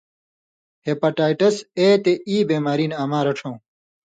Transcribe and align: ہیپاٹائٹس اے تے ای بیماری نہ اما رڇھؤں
ہیپاٹائٹس 0.85 1.55
اے 1.79 1.87
تے 2.03 2.13
ای 2.29 2.37
بیماری 2.49 2.85
نہ 2.89 2.95
اما 3.03 3.19
رڇھؤں 3.25 3.55